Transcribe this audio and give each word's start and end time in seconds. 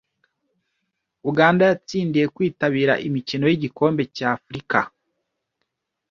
Uganda 1.29 1.63
yatsindiye 1.71 2.25
kwitabira 2.35 2.93
imikino 3.07 3.45
y'igikombe 3.47 4.03
cy'Afurika 4.15 4.79